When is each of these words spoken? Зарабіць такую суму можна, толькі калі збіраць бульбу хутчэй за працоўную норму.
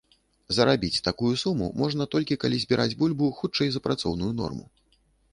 Зарабіць 0.57 1.01
такую 1.07 1.33
суму 1.41 1.67
можна, 1.81 2.07
толькі 2.15 2.37
калі 2.43 2.57
збіраць 2.63 2.95
бульбу 3.01 3.27
хутчэй 3.41 3.69
за 3.75 3.83
працоўную 3.89 4.31
норму. 4.41 4.65